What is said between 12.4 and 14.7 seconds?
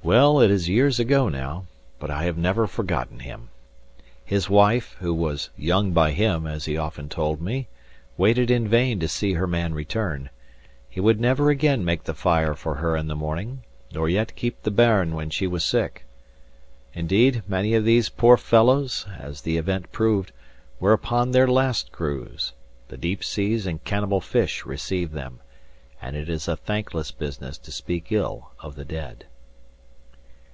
for her in the morning, nor yet keep the